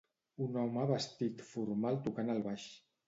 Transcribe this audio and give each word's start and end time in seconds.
Un 0.45 0.55
home 0.61 0.85
vestit 0.93 1.43
formal 1.53 2.01
tocant 2.09 2.37
el 2.37 2.43
baix. 2.49 2.67